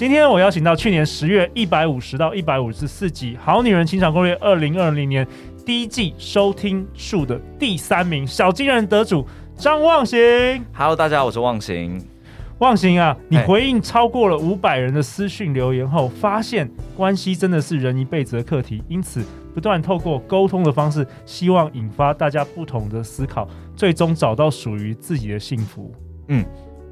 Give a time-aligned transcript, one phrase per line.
[0.00, 5.28] 今天我邀请到去年十月一百五十到一百五十四集《好女人情场攻略》二零二零年
[5.62, 9.26] 第一季收听数的第三名小金人得主
[9.58, 10.18] 张望行。
[10.72, 12.02] Hello，大家好，我是望行。
[12.60, 25.92] 忘行啊，你回应超过了五百人的私讯留言后，发现关系真的是人一辈子的课题，因此不断透过沟通的方式，希望引发大家不同的思考，最终找到属于自己的幸福。
[26.28, 26.42] 嗯，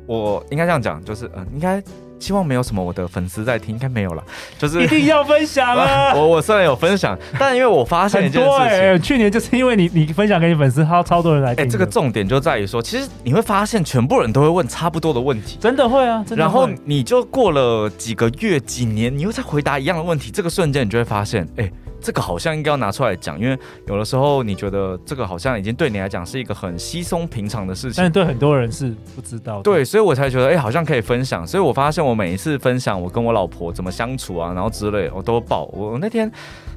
[0.06, 1.83] 我应该这样讲，就是嗯、呃，应该。
[2.19, 4.23] 希望没有什么我的粉丝在听，应该没有了。
[4.59, 6.13] 就是一定要分享啊！
[6.17, 11.65] 我我虽然有分享，但因为我发现一件事情，欸、去年就是因为你你分享给你粉丝，他超多人来听。
[11.65, 16.25] 哎、欸，这个重点就在于说，其实你会发现，全部人都会问差不多的问题，真的会啊。
[16.27, 16.41] 真的会。
[16.41, 21.73] 然后你就过了几个月、几年，你又在回答一样的问题，这个瞬间你就会发现，哎、欸。
[22.01, 29.63] 这个好像应该要拿出来讲，因为有的时候你觉得这个好像已经对你来讲是一个很稀松平常的事情，但是对很多人是不知道的。
[29.63, 31.47] 对，所以我才觉得，哎，好像可以分享。
[31.47, 35.65] 所以我发现我每一次分享我跟我老婆怎么相处啊，然后之类，我都爆。
[35.67, 36.31] 我那天。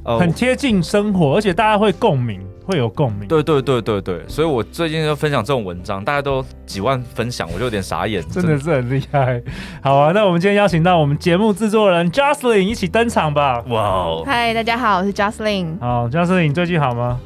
[0.03, 3.27] 呃、很贴近生活，而且大家会共鸣，会有共鸣。
[3.27, 9.39] 对对对对对，所以我最近就分享这种文章，大家都几万分享，我就有点傻眼，真的是很厉害。
[9.83, 13.63] 好啊，那我们今天邀请到我们节目制作人 Jocelyn 一起登场吧。
[13.67, 14.23] 哇哦！
[14.25, 15.79] 嗨，大家好，我是 Jocelyn。
[15.79, 17.19] 好，Jocelyn，你最近好吗？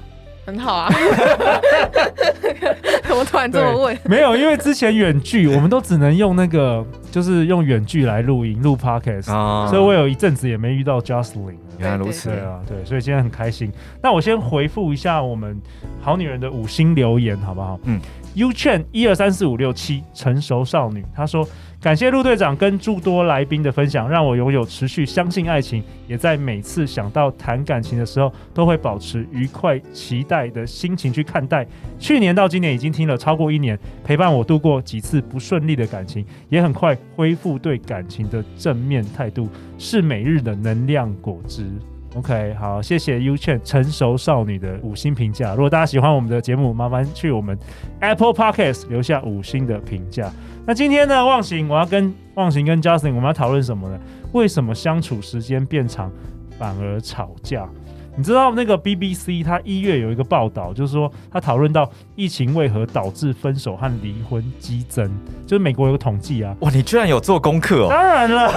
[0.46, 0.90] 很好啊。
[3.08, 3.98] 怎么突然这么问？
[4.06, 11.56] 没有，因为之前远距，我们都只能用那个，就是用远距来录音录 Podcast，、啊、所以我有一阵子也没遇到 Jocelyn。
[11.78, 13.72] 原来如此，对啊，对，所以今天很开心。
[14.02, 15.60] 那我先回复一下我们
[16.02, 17.80] 好女人的五星留言，好不好？
[17.84, 18.00] 嗯
[18.36, 21.48] ，U Chain 一二三四五六七成熟少女，她说。
[21.86, 31.64] 感谢陆队长跟诸多来宾的分享，让我拥有持续相信爱情，也在每次想到谈感情的时候，都会保持愉快、期待的心情去看待。
[32.00, 39.48] 去年到今年已经听了超过一年，陪伴我度过几次不顺利的感情，也很快恢复对感情的正面态度，
[39.78, 41.70] 是每日的能量果汁。
[42.16, 45.54] OK，好，谢谢 U Chain 成熟少女的五星评价。
[45.54, 47.58] 如果大家喜欢我们的节目，麻烦去我们
[48.00, 50.32] Apple Podcast 留下五星的评价。
[50.66, 54.00] 那今天呢，忘形，我要跟忘形跟 Justin，我们要讨论什么呢？
[54.32, 56.10] 为什么相处时间变长
[56.58, 57.68] 反而吵架？
[58.18, 65.10] 你知道那个 BBC 他一月有一个报道，就是说他讨论到疫情为何导致分手和离婚激增，
[65.46, 66.56] 就是美国有个统计啊。
[66.62, 67.88] 哇，你居然有做功课哦！
[67.90, 68.52] 当然了，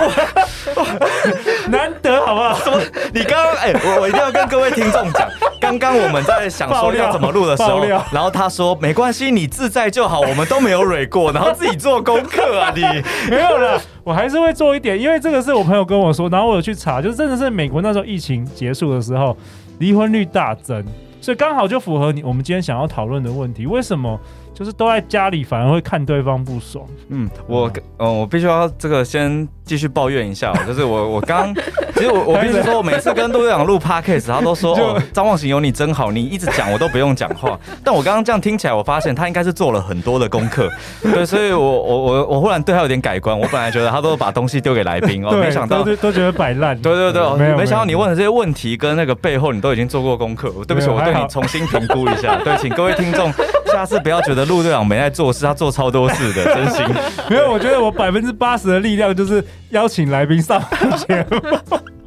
[1.68, 2.54] 难得好不好？
[2.62, 2.80] 什么？
[3.12, 5.28] 你刚刚哎，我我一定要跟各位听众讲，
[5.60, 12.82] 刚刚我们在想说要怎么录的时候，然后他说没关系，你自在就好，我们都没有蕊过，然后自己做功课啊，你
[13.28, 13.80] 没有了。
[14.08, 19.36] 我还是会做一点，因为这个是我朋友跟我说，然后我有去查，就是真的是美国那时候疫情结束的时候，
[19.80, 20.82] 离婚率大增，
[21.20, 24.18] 所以刚好就符合你我们今天想要讨论的问题，为什么？
[24.54, 26.84] 就是都在家里，反而会看对方不爽。
[27.10, 31.54] 嗯，我，嗯，我必须要这个先继续抱怨一下，就是我，我刚，
[31.98, 37.58] 其实我，我必须说，我每次跟陆队长录 podcast，他都说，哦，张望行有你真好，你一直讲我都不用讲话。
[37.84, 40.70] 但我刚刚这样听起来，我发现他应该是做了很多的功课，
[41.02, 43.36] 对，所以我，我，我，我忽然对他有点改观。
[43.38, 46.80] 我本来觉得他都把东西丢给来宾哦，没想到都，都觉得摆烂。
[46.80, 50.52] 对对对，没，没想到你问的这些问题跟那个背后，你都已经做过功课。
[50.66, 52.36] 对不起，我对你重新评估一下。
[52.44, 53.32] 对，请各位听众
[53.66, 56.84] 下次不要觉得陆队长没在做事，他做超多事的，真心。
[57.28, 60.62] 没有，我觉得我百分之八十的力量就是邀请来宾上
[61.06, 61.97] 节目。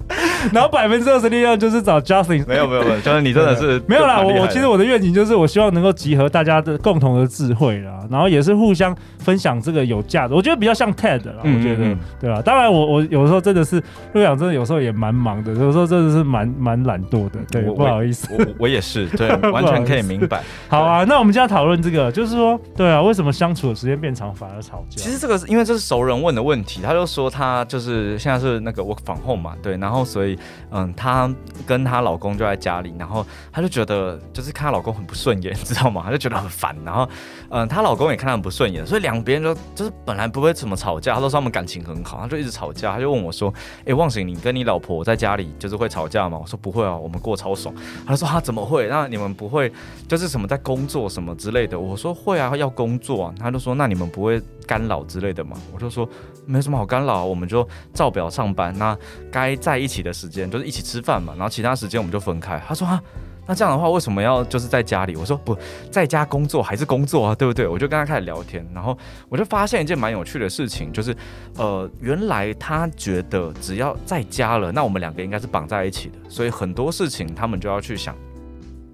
[0.53, 4.21] 然后百分之二十力量就是找 Justin，没有没有没有，就是你真的是 没有啦。
[4.21, 10.33] 我我其实我的愿景就是我希望能够集合大家的共同的智慧啦，然后也是互相分享这个有价值。
[10.33, 12.41] 我觉得比较像 TED 啦，我觉得对吧？
[12.41, 13.81] 当然我我有时候真的是
[14.13, 17.39] 陆阳，真的有时候也蛮忙的，有时候真的是蛮蛮懒惰的。
[17.51, 20.41] 对，不好意思，我我也是， 对，完全可以明白。
[20.67, 25.01] 好啊，那我们今天要讨论这个，就是说，对啊，为什么相处的时间变长反而吵架？
[25.01, 30.30] 其实这个是因为这是熟人问的问题，他就说他就是现在是那个 work from home 嘛，对，然后所以。
[30.71, 31.33] 嗯，她
[31.65, 36.01] 跟她老公就在家里，然后她就觉得就是看她老公很不顺眼，知道吗？
[36.05, 37.07] 她就觉得很烦，然后
[37.49, 47.73] 嗯，她老公也看她很不顺眼，所以两边就就是本来不会怎么吵架，她都说他们感情很好，她就一直吵架，她就问我说：“哎、欸，忘形，你跟你老婆在家里就是会吵架吗？”我说：“不会啊，我们过超爽。”
[48.05, 48.87] 她说：“她怎么会？
[48.87, 49.71] 那你们不会
[50.07, 54.41] 就是什么在工作什么之类的？”我说：“会啊，要工作啊。”她就说：“那你们不会
[54.71, 56.07] 干扰之类的吗？”我就说。
[56.47, 58.75] 没什么好干扰，我们就照表上班。
[58.77, 58.97] 那
[59.31, 62.59] 该在一起的时间就是一起吃饭嘛，然后其他时间我们就分开。
[62.67, 63.01] 他说啊，
[63.47, 65.15] 那这样的话为什么要就是在家里？
[65.15, 65.55] 我说不
[65.91, 67.67] 在家工作还是工作啊，对不对？
[67.67, 68.97] 我就跟他开始聊天，然后
[69.29, 71.15] 我就发现一件蛮有趣的事情，就是
[71.57, 78.15] 呃，原来他觉得只要在家了，那我们两个应该是绑在一起的，所以很多事情他们就要去想。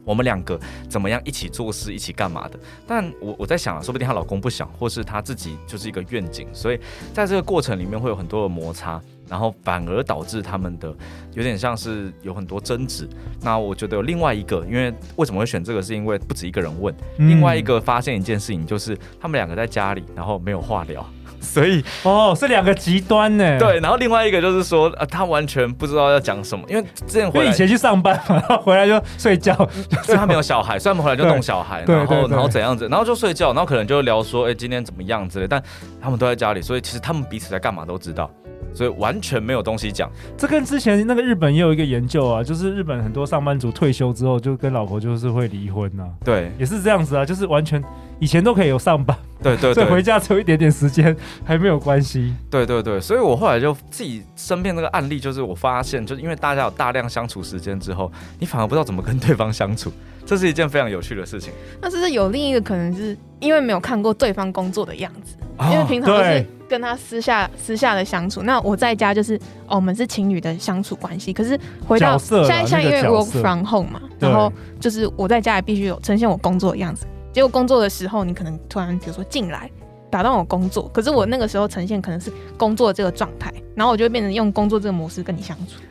[0.08, 0.58] 我们两个
[0.90, 2.58] 怎么样一起做事，一起干嘛的？
[2.88, 6.80] 但我我在想啊，说不定她老公不想，或是她自己就是一个愿景，所以
[7.14, 10.96] 在这个过程里面会有很多的摩擦，然后反而导致他们的
[11.34, 13.06] 有点像是有很多争执。
[13.42, 21.06] 那我觉得有另外一个，因为为什么会选这个，是因为不止一个人问，另外一个发现一件事情，就是他们两个在家里，然后没有话聊。
[21.48, 23.58] 所以哦，是两个极端呢。
[23.58, 29.56] 对，然后另外一个就是说，呃，他完全不知道要讲什么，因为之前回来以前去上班嘛，然后回来就睡觉，
[30.04, 35.62] 所以他没有小孩，所以他们回来就弄小孩，然后然后怎样子，然后就睡觉，然后可能就聊说，哎，今天怎么样之类，但
[36.02, 38.30] 他们都在家里，所以其实他们彼此在干嘛都知道。
[38.74, 47.84] 所以完全没有东西讲，这跟之前那个日本也有一个研究啊，就是日本很多上班族退休之后就跟老婆就是会离婚呐、啊，对，也是这样子啊，就是完全
[48.20, 59.92] 以前都可以有上班，对对对，所以回家只有一点点时间还没有关系，对对对，所以我后来就自己身边那个案例，就是我发现，就是因为大家有大量相处时间之后，你反而不知道怎么跟对方相处。
[60.28, 61.54] 这是一件非常有趣的事情。
[61.82, 68.42] 那这是有另一个可能，是因为没有看过对方工作的样子，哦、因为平常都是跟他私下私下的相处。
[68.44, 69.36] 那我在家就是
[69.68, 71.34] 哦，我们是情侣的相处关系。
[71.34, 77.06] 可是回到现在，像因为 work from home 嘛，然后就是我在家也必须有呈现我工作的样子。
[77.34, 79.70] 结果工作的时候，你可能突然比如说进来
[80.10, 85.82] 打断我工作，可是我那个时候呈现可能是工作这个状态，然后我就会变成用工作这个模式跟你相处。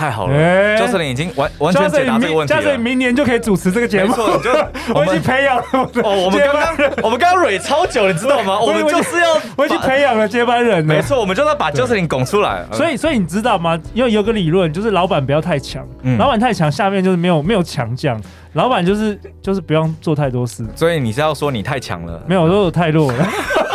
[0.00, 0.34] 太好了
[0.78, 2.62] ，Jocelyn 已经完完全解答这个问题了。
[2.62, 4.08] Jocelyn 明年就可以主持这个节目。
[4.08, 4.50] 没错，就
[4.98, 5.62] 我已经培养了。
[5.72, 8.58] 哦，我们刚刚我们刚刚蕊超久，你知道吗？
[8.58, 10.82] 我们就是要 我已经培养了接班人。
[10.82, 12.64] 没错，我们就要把 Jocelyn 拱出来。
[12.72, 13.78] 所以，所以你知道吗？
[13.92, 15.86] 因为有个理论，就是老板不要太强，
[16.18, 18.18] 老板太强，下面就是没有没有强将。
[18.54, 20.64] 老板就是就是不用做太多事。
[20.74, 22.22] 所以你是要说你太强了？
[22.26, 23.28] 没有，我说我太弱了。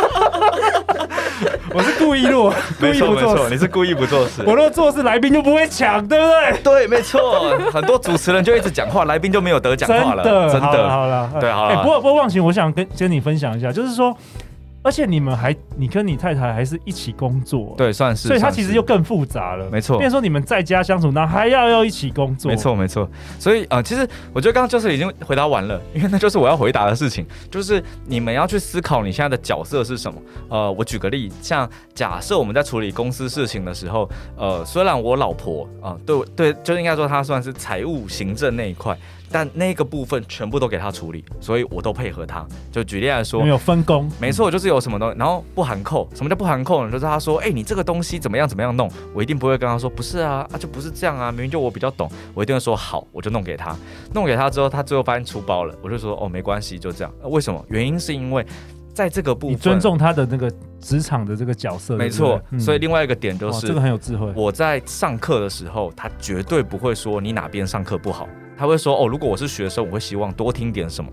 [1.76, 2.50] 我是故意录，
[2.80, 3.50] 故意不做事。
[3.50, 4.42] 你是故意不做事。
[4.46, 6.58] 我若做事，来宾就不会抢，对不对？
[6.62, 7.54] 对，没错。
[7.70, 10.24] 很多主持人就一直讲话，来宾就没有得讲话了。
[10.24, 10.88] 真的，真的。
[10.88, 11.74] 好了，对，好了。
[11.74, 14.16] 哎，不过不过忘情，我想跟跟你分享一下，就是说。
[14.86, 19.98] 而且你们还，你跟你太太还是一起工作，对，算是，所以他其实又更复杂了，没错。
[19.98, 23.10] 变说你们在家相处，那还要要一起工作，没错没错。
[23.36, 30.22] 所以呃，其实我觉得刚刚就是已经回答完了，因为那就是我要回答的事情，就是你们要去思考你现在的角色是什么。
[30.48, 38.96] 呃，我举个例，像假设我们在处理公司事情的时候，呃，虽然我老婆啊、呃，对对，就应该说她算是财务行政那一块。
[39.30, 42.46] 但那个部分全部都给他处理，所以我都配合他。
[42.70, 46.08] 就举例来说，没有分工，没错，就是有什么东西，然后不含扣。
[46.14, 46.90] 什么叫不含扣呢？
[46.90, 53.74] 就是他说，哎、欸，你这个东西怎么样怎么样弄，我一定不会跟他说，不是啊，啊就不是这样啊，明明就我比较懂，我一定会说好，我就弄给他。
[54.14, 57.12] 弄给他之后，他最后发现出包了，我就说，哦，没关系，就这样。
[57.24, 57.64] 为什么？
[57.68, 58.46] 原因是因为
[58.94, 60.50] 在这个部分，你尊重他的那个
[60.80, 62.40] 职场的这个角色，没错。
[62.50, 64.32] 嗯、所以另外一个点就是，这个很有智慧。
[64.34, 68.28] 我在上课的时候，他绝对不会说你哪边上课不好。
[68.56, 71.10] 他会说：“哦，如果我是学生，我会希望多听点什么。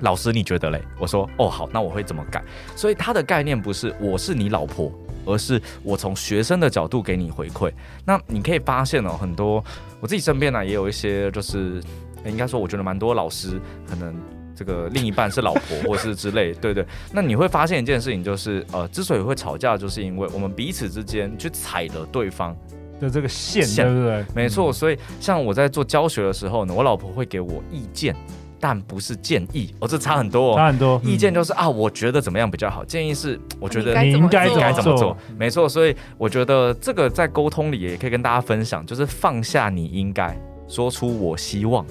[0.00, 2.42] 老师，你觉得嘞？”我说：“哦，好，那我会怎么改？”
[2.76, 4.92] 所以他的概念不是我是你老婆，
[5.26, 7.72] 而是我从学生的角度给你回馈。
[8.04, 9.62] 那你可以发现哦，很多
[10.00, 11.82] 我自己身边呢也有一些，就是
[12.24, 14.14] 应该说，我觉得蛮多老师可能
[14.54, 16.86] 这个另一半是老婆 或是之类，对对。
[17.12, 22.56] 那你会发现一件事情，就是呃，之所以会吵架，就是因为我们彼此之间去踩了对方。
[23.00, 24.24] 的这个线，线对不对？
[24.34, 28.14] 没错，所以像我在做教学的时候呢，我老婆会给我意见，
[28.60, 31.00] 但不是建议，哦，这差很多，哦，差很多。
[31.04, 35.16] 意见就是啊，我觉得怎么样比较好，建议是我觉得你应该怎么做，做。
[35.36, 40.36] 没错，所以我觉得这个在沟通里也可以跟大家分享，就是放下你应该
[40.66, 41.86] 说出我希望，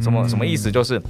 [0.00, 0.70] 什么什么意思？
[0.70, 1.00] 就是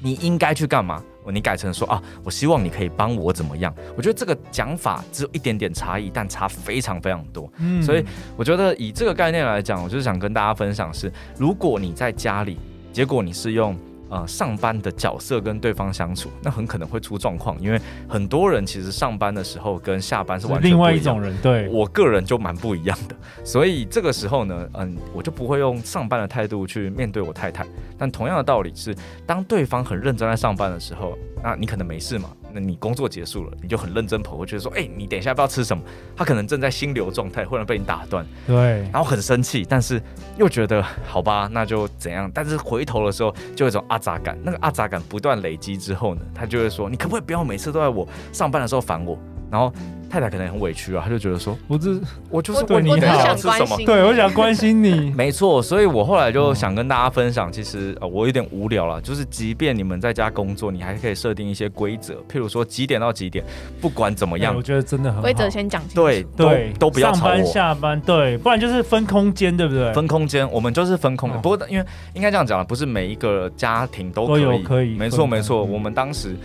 [0.00, 1.02] 你应该去干嘛？
[1.32, 3.74] 你改成说啊，我希望你可以帮我怎么样？
[3.96, 7.50] 我觉得这个讲法只有一点点差异，但差非常非常多。
[7.58, 8.04] 嗯，所以
[8.36, 12.58] 我觉得以这个概念来讲，我就是想跟大家分享是：如果你在家里，
[12.92, 13.76] 结果你是用
[14.08, 21.36] 呃上班的角色跟对方相处，那很可能会出状况，因为很多人其实上班的时候跟下班是完全另外一种人。
[21.42, 27.66] 对，我个人就蛮不一样的，所以这个时候呢，嗯，我就不会用上班的态度去面对我太太。
[27.98, 28.94] 但同样的道理是，
[29.26, 32.30] 当对方很认真在上班的时候，那你可能没事嘛。
[32.56, 35.82] 那你工作结束了，你就很认真跑过去说：“哎、欸，你等一下要不要吃什么？”
[36.16, 38.56] 他可能正在心流状态，忽然被你打断，对，
[38.90, 40.02] 然后很生气，但是
[40.38, 42.30] 又觉得好吧，那就怎样？
[42.32, 49.18] 但是回头的时候就有一种阿杂感，那个阿杂感不断累积之后呢，他就会说：“你可不可以不要每次都在我上班的时候烦我？”
[49.52, 49.70] 然后。
[50.08, 51.90] 太太可能很委屈啊，她就觉得说，我这
[52.30, 53.76] 我就是对你好，吃什么？
[53.84, 55.12] 对，我想关心你。
[55.16, 63.44] 没错，所以我后来就想跟大家分享，其实呃我有点无聊了，就是即便你们在家工作，你还可以设定一些规则，譬如说几点到几点，
[63.80, 65.22] 不管怎么样，我觉得真的很好。
[65.22, 67.34] 规则先讲清楚，对对，都不要吵我。
[67.34, 69.92] 上班下班，对，不然就是分空间，对不对？
[69.92, 71.40] 分空间，我们就是分空间。
[71.42, 71.84] 不过因为
[72.14, 74.96] 应该这样讲了，不是每一个家庭都可以，可以。
[74.96, 76.36] 没错没错，我们当时。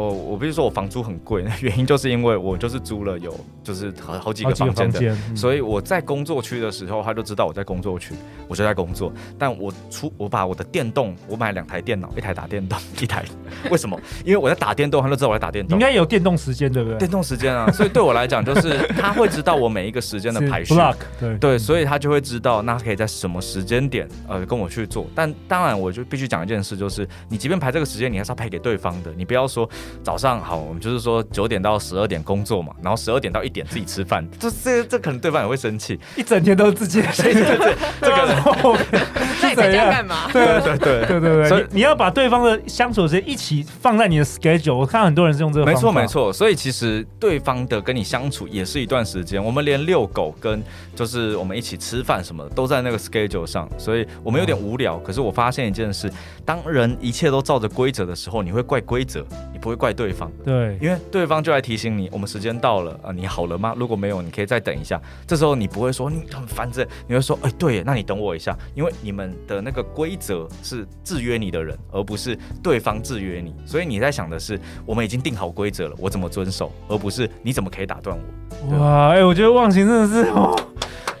[0.00, 8.14] 哦，我必须说我房租很贵， 原因就是因为我就是租了有就是好好几个房间的，嗯、所以我在工作区的时候，他就知道我在工作区，
[8.48, 9.12] 我就在工作。
[9.38, 13.24] 但我出我把我的电动，我买两台电脑，一台打电动，一台
[13.70, 14.00] 为什么？
[14.24, 15.78] 因为我在打电动，他就知道我在打电动。
[15.78, 16.98] 应该有电动时间对不对？
[16.98, 20.74] 电动时间啊，所以对我来讲就是他会知道我每一个时间的排序，
[21.18, 25.06] 对对，所以他就会知道那可以在什么时间点呃跟我去做。
[25.14, 29.68] 但当然我就必须讲一件事，就是你即便排这个时间，你还是要排给对方的，你不要说。
[30.02, 37.42] 早上好，我们就是说九点到十二点工作嘛，然后十二点到一点自己吃饭， 这这这可能对方也会生气，一整天都是自己的事情，
[38.00, 38.26] 这个
[39.42, 40.30] 那你在家干嘛？
[40.32, 44.74] 对对对对对对，所以你要把对方的相处时间一起放在你的 schedule。
[44.74, 46.32] 我看很多人是用这个方法，没错没错。
[46.32, 50.62] 所以其实对方的跟你相处也是一段时间，我们连遛狗跟
[50.94, 54.98] 就是我们一起吃饭什么的都在那个 schedule 上，所以我们有点无聊。
[54.98, 56.10] 可是我发现一件事，
[56.44, 60.30] 当人一切都照着规则的时候，你会怪规则，你不会怪对方。
[60.44, 63.74] 对，因为对方就来提醒你，我们时间到了啊，你好了吗？
[63.78, 65.00] 如果没有，你可以再等一下。
[65.26, 73.54] 这时候你不会说你很烦这，你会说哎，对，那你等我一下，因为你们的那个规则是制约你的人，而不是对方制约你。
[73.64, 78.14] 所以你在想的是，我们已经定好规则了，我怎么遵守，而不是你怎么可以打断
[78.70, 78.76] 我。
[78.76, 80.54] 哇，哎，我觉得忘形真的是哦，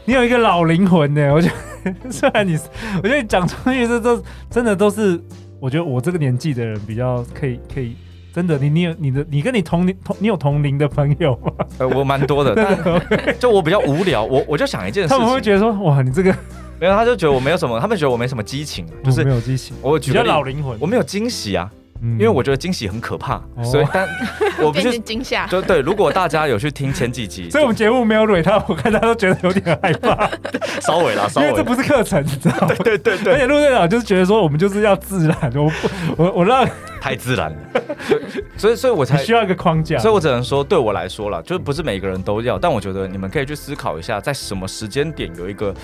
[0.04, 1.32] 你有一个老灵魂呢。
[1.32, 2.58] 我觉得 虽然你，
[3.02, 5.18] 我觉得你讲出去这都真的都是，
[5.58, 7.96] 我觉得我这个年纪的人比较可以可以。
[8.34, 11.66] 真的，你你有你的，你跟你同龄同，你有同龄的朋友吗？
[11.78, 16.34] 呃，我蛮多的，但就我比较无聊，我我就想一件事情，他们会觉得说，哇，你这个
[16.80, 21.70] 没有，他就觉得我没有什么，他们觉得我没什么激情，就是没有激情，我比较老灵魂，我没有惊喜啊。
[22.02, 24.08] 因为我觉得惊喜很可怕，所以但
[24.64, 25.80] 我不是惊吓，就对。
[25.80, 30.30] 如果大家有去听前几集， 所以我们节目没有蕊他，我看他都觉得有点害怕，
[30.80, 32.74] 稍微啦，稍微，因为这不是课程，你知道吗？
[32.82, 35.70] 对对对，而且陆队长就是觉得说我们就是要自然，我
[36.16, 36.66] 我我让
[37.00, 37.58] 太自然了，
[38.58, 45.74] 所以所以我才需要一个框架，所以我只能说对我来说了，就是不是每个人都要，但我觉得你们可以去思考一下，在什么时间点有一个。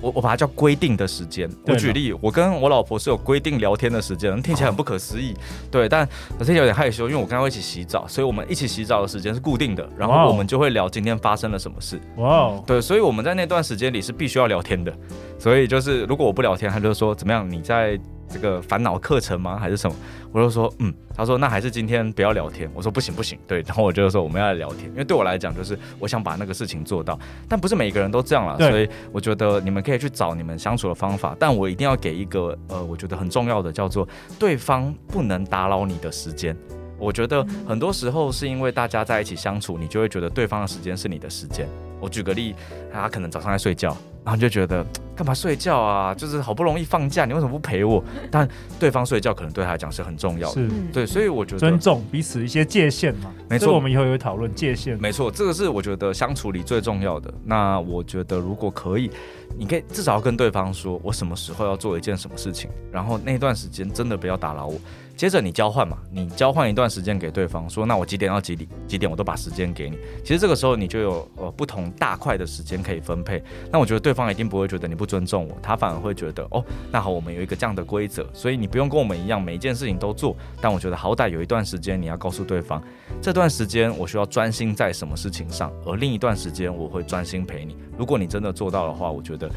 [0.00, 1.48] 我我把它叫规定的时间。
[1.66, 5.32] 我举例，我跟我老婆是有规定聊天的时间，听起来很不可思议，
[5.70, 6.06] 对，但
[6.38, 11.98] 我现在有点害羞，因为我刚刚一起洗澡，所以我们一起洗澡的时间是固定的，然后我们就会聊今天发生了什么事。
[12.16, 14.92] 哇，对，所以我们在那段时间里是必须要聊天的，
[15.38, 17.48] 所以就是如果我不聊天，她就说怎么样？
[17.50, 17.98] 你在。
[18.34, 19.56] 这个烦恼课程吗？
[19.56, 19.94] 还是什么？
[20.32, 22.68] 我就说，嗯，他说那还是今天不要聊天。
[22.74, 27.16] 我说不行不行，对， 然后我就说我们要来聊天，因为对我来讲就是我想把那个事情做到，
[27.48, 36.56] 但不是每个人都这样了，所以我觉得你们可以去找你们相处的方法，但我一定要给一个呃，我觉得很重要的叫做对方不能打扰你的时间。
[36.98, 41.68] 我觉得很多时候是因为大家在一起相处，你就会觉得对方的时间是你的时间。
[42.00, 42.54] 我举个例，
[42.92, 43.96] 他可能早上在睡觉。
[44.24, 46.14] 然后就觉得干嘛睡觉啊？
[46.14, 48.02] 就是好不容易放假，你为什么不陪我？
[48.32, 48.48] 但
[48.80, 53.30] 对方睡觉可能对他来讲是很重要的，是对，所以我觉得尊重彼此一些界限嘛。
[53.50, 54.98] 没错，我们以后也会讨论界限。
[54.98, 57.32] 没错，这个是我觉得相处里最重要的。
[57.44, 59.10] 那我觉得如果可以，
[59.58, 64.80] 你可以至少要跟对方说，我什么时候要做一件什么事情，然后那段时间真的不要打扰我。
[65.16, 69.96] 接着你交换嘛，你交换一段时间给对方，说那我几点到几点几点我都把时间给你。
[70.24, 73.42] 其实这个时候你就有呃不同大块的时间可以分配。
[73.70, 80.36] 那我觉得对方一定不会觉得你不尊重我，他反而会觉得哦，那好，我们有一个这样的规则，所以你不用跟我们一样每一件事情都做。
[80.60, 82.82] 但我觉得好歹有一段时间你要告诉对方，
[83.22, 87.76] 这段时间我需要专心在什么事情上，而另一段时间我会专心陪你。
[87.96, 89.50] 如果你真的做到的话，我觉得。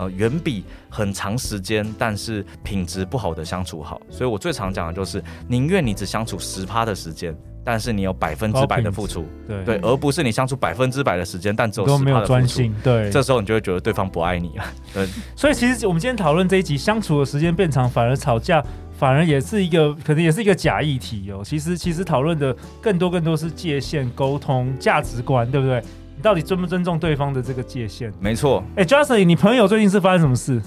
[0.00, 4.00] 呃，远比很长时间但是品质不好的相处好。
[4.08, 12.62] 所以我最常讲的就是，宁愿你只相处十趴的时间，但是你有百分之百的付出，对对，而不是你相处百分之百的时间，但只有十趴的付出。
[12.80, 14.64] 对，这时候你就会觉得对方不爱你了。
[14.94, 18.64] 对，所以其实我们今天讨论这一集，相处的时间变长，反而吵架，
[18.96, 21.42] 反而也是一个，可能也是一个假议题哦。
[21.44, 25.82] 其实其实讨论的更多更多是界限、沟通、价值观，对不对？
[26.18, 28.12] 你到底尊不尊重对方的这个界限？
[28.18, 28.64] 没错。
[28.74, 30.60] 哎，Justin，你朋友最近是发生什么事？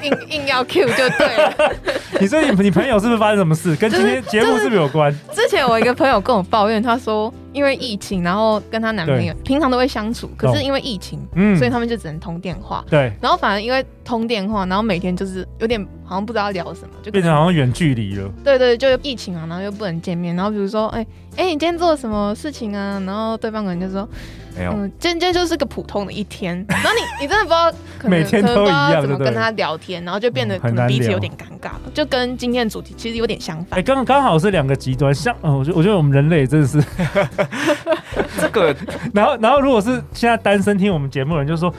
[0.00, 1.72] 硬 硬要 Q 就对了。
[2.20, 3.74] 你最近你朋友是不是发生什么事？
[3.74, 5.12] 跟今天节目是不是有关？
[5.32, 12.84] 之前我一个朋友跟我抱怨，他说因为疫情，然后跟她男朋友平常都会相处，可是因为疫情，嗯，所以他们就只能通电话。
[12.90, 13.10] 对。
[13.18, 18.30] 然后反而因为通电话，然后每天就是有点好像不知道聊什么，就变成好像远距离了。
[18.44, 23.02] 对对，就疫情啊，然后又不能见面，然后比如说，哎哎，你今天做了什么事情啊？
[23.06, 24.06] 然后对方可能就说。
[24.56, 33.78] 没有，嗯，今天就是个普通的一天，然后你你真的不知道，可能每天都一样，怎么跟他聊天，然后就变得可能彼此有点尴尬，就跟今天的主题其实有点相反。
[33.78, 36.82] 哎，刚刚好是两个极端，像，嗯，我觉得我觉得我们人类真的是
[38.40, 38.74] 这个，
[39.12, 41.72] 然后然后如果是现在单身听我们节目的人，就说。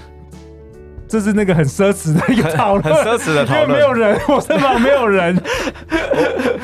[1.07, 5.41] 这是那个很奢侈的一个讨论， 很奢侈的讨论，因为没有人， 我身旁没有人。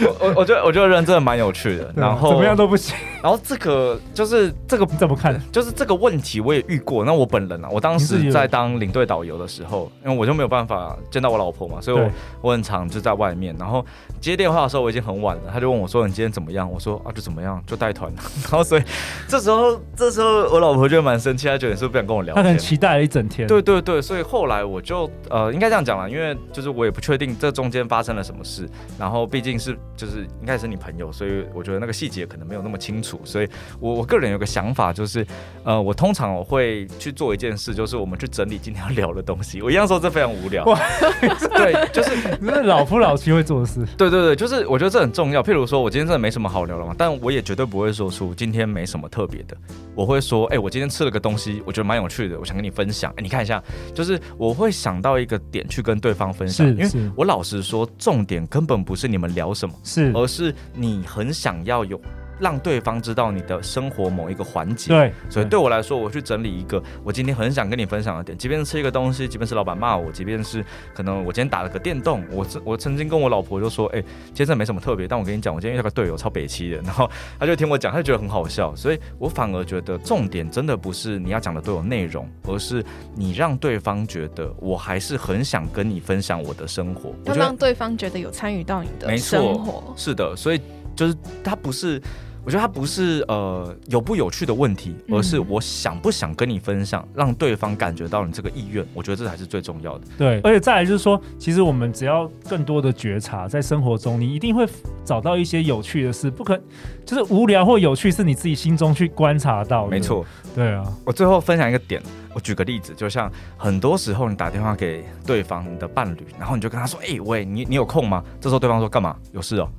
[0.01, 2.95] 我我我觉得我觉得人真的蛮有趣的，然后怎么样都不行。
[3.21, 5.39] 然后这个就是这个怎么看？
[5.51, 7.05] 就是这个问题我也遇过。
[7.05, 12.09] 那我本人啊，我当时在当领队导游的时候，因为我就没有办法见到我老婆嘛，所以我
[12.41, 13.55] 我很常就在外面。
[13.57, 13.85] 然后
[14.19, 18.11] 接电话的时候我已经很晚了，他就问我说：“你今天怎么样？”我说：“啊，就怎么样，就带团。
[18.43, 18.83] ”然后所以
[19.27, 22.43] 这时候这时候我老婆就蛮生气，她觉得你是不是不想跟我聊天？
[22.43, 23.47] 她很期待了一整天。
[23.47, 28.67] 对对对，所以后来我就呃应该这样讲了，因为就是我也不确定这中间发生了什么事。
[28.97, 33.21] 然后毕竟是就是应该是你朋友，所以我觉得那个细节可能没有那么清楚。
[33.23, 33.47] 所以
[33.79, 35.23] 我我个人有个想法，就是
[35.63, 39.61] 呃我通常我会去做一件事，就是我们去整理今天要聊的东西。
[39.61, 40.65] 我一样说这非常无聊，
[41.55, 43.85] 对，就是那老夫老妻会做的事。
[43.95, 45.43] 对对对，就是我觉得这很重要。
[45.43, 49.55] 譬如说我今天真的没什么好聊了嘛，但我也绝对不会说出今天没什么特别的。
[49.93, 53.11] 我会说，哎、欸，我今天吃了个东西，我觉得蛮有趣的，我想跟你分享。
[53.11, 53.61] 哎、欸，你看一下，
[53.93, 61.99] 就是我会想到一个点去跟对方分享，因为我老实说，重点根本不是你们聊什么，是，而是你很想要有。
[62.43, 65.63] 让对方知道你的生活某一个环节，对，所以对。
[65.63, 70.61] 我来说，我去整理一个我今天很想跟你分享的点，即便是吃一个东西，即便是老板骂我，即便是
[70.93, 77.09] 可能我今天打了个电动，我我曾经跟我老婆就说，哎、欸，今天这没什么特别，但我跟你讲，我今天遇到个队友超北七的，然后
[77.39, 82.83] 他就听我讲，他就觉得很好笑，所以我反而觉得重点真的不是你要讲的都有内容，而是
[83.15, 90.59] 你让对方觉得我还是很想跟你分享我的生活，要让对方觉得有参与到你的生活，是的，所以。
[90.95, 91.99] 就是他不是，
[92.45, 100.05] 我觉得它不是呃有不有趣的问题，而是我想不想跟你分享，让对方感觉到你这个意愿，我觉得这才是最重要的。
[100.17, 104.67] 对，而且再来就是说，其实我们只要更多的觉察，在生活中你一定会
[105.05, 106.59] 找到一些有趣的事，不可
[107.05, 109.91] 就是无聊或有趣是你自己心中去观察到的。
[109.91, 110.83] 没错，对啊。
[111.05, 112.01] 我最后分享一个点，
[112.33, 119.15] 我举个例子，就像很多时候你打电话给对方你的伴侣，然后你就跟他说：“哎、欸，喂，你你有空吗？”这时候对方说：“干嘛？
[119.31, 119.69] 有事哦。”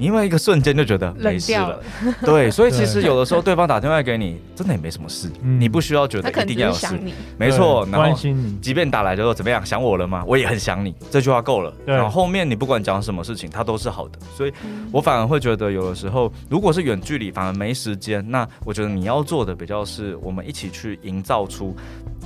[0.00, 1.80] 因为一个瞬间就觉得没事了，了
[2.24, 6.98] 对，所以其实有的时候对方打电话给你，真的也没什么事，你不需要觉得一定要有事，
[7.36, 10.24] 没错，关心你，即便打来就说怎么样，想我了吗？
[10.26, 11.72] 我也很想你，这句话够了。
[11.84, 14.52] 然后后面你不管讲什么事情，他都是好的，所以
[14.90, 21.76] 我反而会觉得有的时候，如果是远距离，反而没时间，那我觉得你要做的比较是，我们一起去营造出。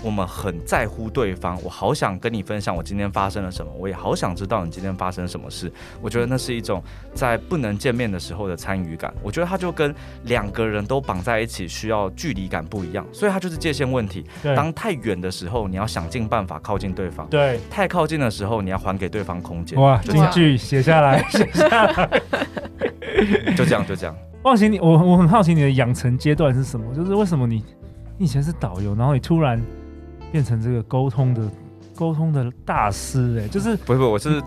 [0.05, 5.73] 我们很在乎对方，我好想跟你分享我今天发生了什么，我也好想知道你今天发生什么事。
[6.03, 6.83] 我觉得那是一种
[7.15, 9.13] 在不能见面的时候的参与感。
[9.23, 14.27] 我觉得它就跟两个人都绑在一起需要距离感不一样，所以它就是界限问题。
[14.55, 19.81] 当太远的时候，你要想尽办法靠近对方；对，太靠近的时候，你要还给对方空间。
[19.81, 22.23] 哇，金句写下来， 写下来，
[23.57, 24.15] 就这样，就这样。
[24.43, 26.95] 忘形，你我我很好奇你的养成阶段是什么？
[26.95, 27.65] 就是为什么你
[28.19, 29.59] 你以前是导游，然后你突然。
[30.35, 31.49] 变成这个沟通的
[31.95, 34.43] 沟通的大师哎，就是不是不是，我是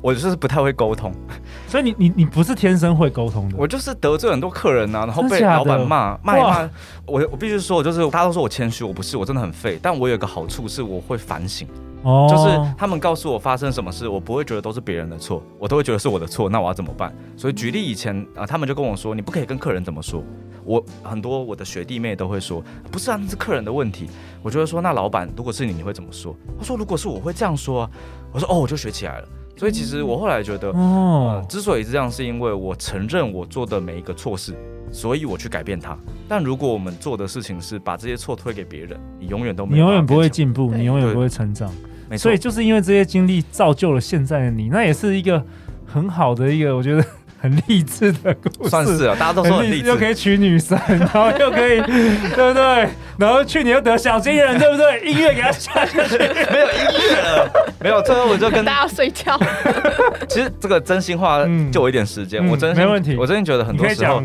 [0.00, 1.12] 我就是不太会沟通，
[1.66, 6.70] 所以你你你不是天生会沟通的，我就是得罪很多客人呐、啊，然后被老板骂骂一骂，
[7.06, 11.66] 我我必须说，就是大家都说我谦虚，我不是，我真的很废，但我有一个好处是我会反省。
[12.04, 12.30] Oh.
[12.30, 16.48] 就是他们告诉我发生什么事，我不会觉得都是别人的错，我都会觉得是我的错。
[16.48, 17.12] 那我要怎么办？
[17.36, 20.22] 所以举例以前啊、呃，他们就跟我说，你不可以跟客人怎么说。
[20.66, 24.10] 我很多我的学弟妹都会说，不是啊，那是客人的问题。
[24.42, 26.36] 我就会说，那老板如果是你，你会怎么说？
[26.58, 27.90] 他说，如果是我会这样说啊。
[28.32, 29.28] 我说，哦，我就学起来了。
[29.56, 34.54] 所以其实我后来觉得，哦、呃，之所以是这样，是因为我承认我做的每一个错事，
[34.92, 35.96] 所以我去改变它。
[36.28, 41.72] 但如果我们做的事情是把这些错推给别人，你永远都没有，你永远不会进步，你永远不会成长。
[42.10, 42.24] 没错。
[42.24, 45.42] 所以就是因为这些经历造就了现在的你，那也是一个
[45.86, 47.04] 很好的一个，我觉得。
[47.40, 51.80] 很励志的故事，算是啊，大家都说很励志，又可以娶女生，然后又可以，
[52.34, 52.88] 对不对？
[53.18, 55.00] 然后去年又得小金人，对不对？
[55.08, 58.02] 音乐给他下下去，没有音乐了，没有。
[58.02, 59.38] 最后我就跟大家睡觉。
[60.28, 63.16] 其实这个真心话，就我一点时间，我真没问题。
[63.16, 64.22] 我真心觉得很多时候，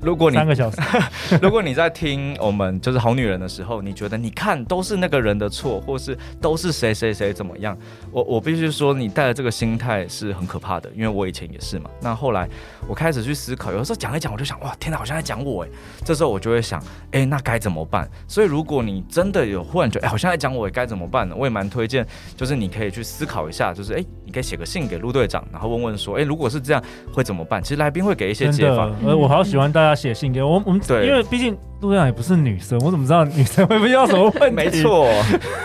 [0.00, 0.78] 如果你三个小时，
[1.42, 7.76] 如果你在听我们就是好女人的时候，你觉得你看都是那个人的错，或是都是谁谁谁怎么样？
[8.10, 11.90] 我我必须说，你带的这个心态是很可怕的，因为我以前也是嘛。
[12.00, 12.48] 那后来。
[12.88, 15.68] 我开始去思考，有的时候讲一讲，我就想，哇，天哪，好像在讲我哎。
[16.04, 16.82] 这时候我就会想，
[17.12, 18.08] 哎，那该怎么办？
[18.26, 21.36] 所以如果你真的有忽然觉得，哎，好像在讲我，该怎么办呢？
[21.38, 22.04] 我也蛮推荐，
[22.36, 26.82] 就是你可以去思考一下，就是哎，你可以写个信给陆队长，然后问问说，哎，如果是这样，
[27.12, 27.62] 会怎么办？
[27.62, 28.90] 其实来宾会给一些解法。
[29.06, 31.56] 呃，我好喜欢大家 写信给我，我们对，因为毕竟。
[31.80, 34.54] 陆队长也不是女生，我怎么知道女生会不会遇到什么问题？
[34.54, 35.10] 没错，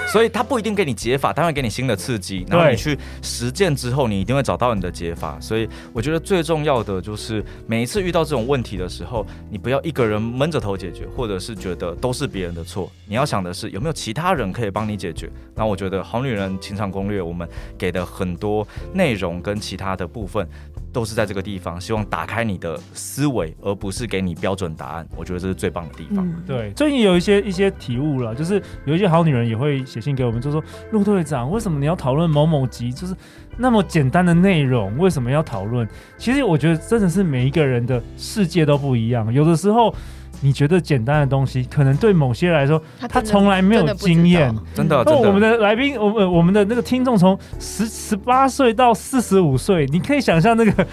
[0.08, 5.38] 所以他不一定给你解法，他会给你新的刺激，然后你去实践之后，你一定会找到你的解法。
[5.41, 12.89] 所以我觉得最重要的就是每一次遇到这种问题的时候，你不要一个人闷着头解决，或者是觉得都是别人的错。
[13.08, 15.30] 你要想的是有没有其他人可以帮你解决。
[15.54, 17.45] 那我觉得《好女人情场攻略》我们
[17.78, 20.47] 给的很多内容跟其他的部分。
[20.95, 25.06] 都是在这个地方，希望打开你的思维，而不是给你标准答案。
[25.17, 26.05] 我觉得这是最棒的地。
[26.10, 32.91] 嗯、对，最近有一些一些体悟了，就是有一些好女人也会写信给我们，就说陆队长，为什么你要讨论某某集？
[32.91, 33.15] 就是
[33.58, 35.88] 那么简单的内容，为什么要讨论？
[36.18, 39.94] 其实我觉得真的是每一个人的世界都不一样，有的时候。
[40.41, 45.02] 你觉得简单的东西，可能对某些来说，他从来没有经验，真的。
[45.06, 50.86] 那我们的来宾，我们我们的那个听众，从十十八岁到四十五岁，你可以想象那个，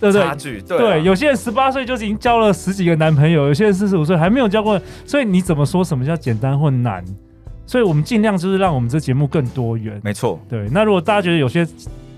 [0.00, 0.22] 对不对？
[0.22, 1.02] 差距，对，对。
[1.02, 4.80] 有些人十八岁就已经交了十几个男朋友，有些人四十五岁还没有交过。
[5.04, 7.04] 所以你怎么说什么叫简单或难？
[7.66, 10.00] 所以我们尽量就是让我们这节目更多元。
[10.02, 10.68] 没错，对。
[10.70, 11.66] 那如果大家觉得有些。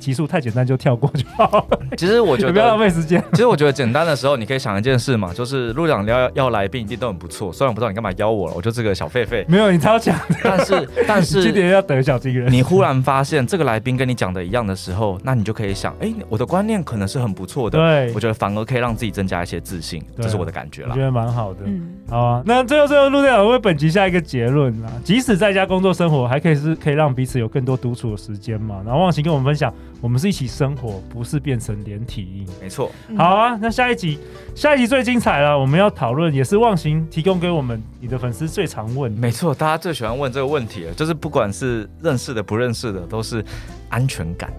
[0.01, 1.69] 技术太简单就跳过就好。
[1.97, 3.23] 其实我觉得不要浪费时间。
[3.33, 7.53] 其实我觉得简单的时候，你可以想一件事嘛，就是陆长要要来宾一定都很不错。
[7.53, 9.45] 虽然我不知道你干嘛邀我了，我就这个小狒狒。
[9.47, 10.19] 没有，你超强。
[10.43, 12.51] 但是但是 今年要等小金人。
[12.51, 17.79] 你忽然发现这个来宾跟你讲的一样的时候，那你就可以想，哎，我的观念可能是很不错的。
[17.79, 20.89] 对，我觉得反而可以让自己增加一些自信，这是我的感觉啦。
[20.91, 21.61] 我觉得蛮好的。
[21.65, 22.43] 嗯，好啊。
[22.47, 28.81] 那最后最后，陆队长为本集下一个结论啊，即使在家工作生活，还可以是可以让彼此有更多独处的时间嘛。
[28.85, 30.75] 然后忘形跟我们分享，我们是一起生。
[30.81, 32.91] 活不是变成连体婴，没错。
[33.15, 34.19] 好啊，那下一集，
[34.55, 35.59] 下一集最精彩了。
[35.59, 39.13] 我们要讨论，也是忘形提供给我们你的粉丝最常问。
[39.13, 43.45] 没错，大家最喜欢问这个问题了，就是不管是认识的、不认识的，都是
[43.91, 44.51] 安全感。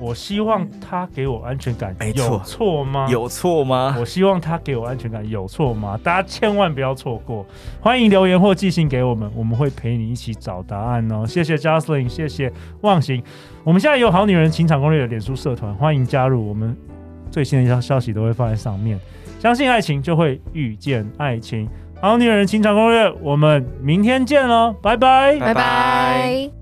[0.00, 3.08] 我希望他给我安全感，没错，有错吗？
[3.10, 3.96] 有错吗？
[3.98, 5.98] 我希望他给我安全感，有错吗？
[6.02, 7.44] 大家千万不要错过，
[7.80, 11.26] 欢迎留言或寄信给我们，我们会陪你一起找答案哦。
[11.26, 13.22] 谢谢 Jocelyn，谢谢忘形。
[13.64, 16.76] 我们现在有好女人情场攻略的脸书社团，欢迎加入，我们
[17.30, 18.98] 最新的消消息都会放在上面。
[19.40, 21.68] 相信爱情，就会遇见爱情。
[22.00, 26.57] 好女人情场攻略，我们明天见喽，拜拜，拜拜。